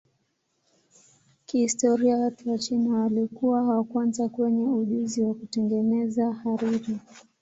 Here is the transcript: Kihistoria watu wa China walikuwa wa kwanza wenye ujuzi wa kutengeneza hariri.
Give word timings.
Kihistoria 1.45 2.17
watu 2.17 2.49
wa 2.51 2.57
China 2.57 2.93
walikuwa 2.95 3.61
wa 3.63 3.83
kwanza 3.83 4.29
wenye 4.37 4.63
ujuzi 4.69 5.21
wa 5.21 5.33
kutengeneza 5.35 6.33
hariri. 6.33 6.97